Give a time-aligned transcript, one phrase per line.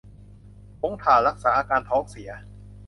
[0.79, 2.29] ผงถ่าน รักษาอาการท้องเสีย